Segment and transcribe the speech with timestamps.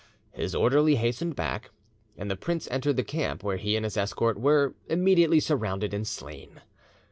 [0.31, 1.69] His orderly hastened back,
[2.17, 6.07] and the prince entered the camp, where he and his escort were immediately surrounded and
[6.07, 6.61] slain.